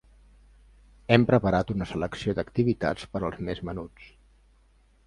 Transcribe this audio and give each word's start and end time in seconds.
Hem 1.17 1.27
preparat 1.31 1.75
una 1.75 1.89
selecció 1.91 2.35
d'activitats 2.41 3.07
per 3.13 3.23
als 3.31 3.47
més 3.51 3.65
menuts. 3.71 4.11